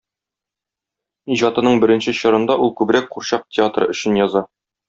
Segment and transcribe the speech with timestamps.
[1.35, 4.45] Иҗатының беренче чорында ул күбрәк курчак театры өчен яза.